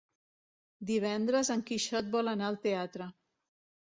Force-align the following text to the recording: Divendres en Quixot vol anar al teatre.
Divendres 0.91 1.51
en 1.55 1.61
Quixot 1.67 2.09
vol 2.15 2.31
anar 2.31 2.47
al 2.47 2.57
teatre. 2.65 3.09